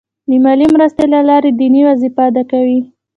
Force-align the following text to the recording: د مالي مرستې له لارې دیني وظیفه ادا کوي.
د 0.29 0.31
مالي 0.43 0.67
مرستې 0.73 1.05
له 1.13 1.19
لارې 1.29 1.49
دیني 1.59 1.81
وظیفه 1.89 2.21
ادا 2.29 2.43
کوي. 2.51 2.79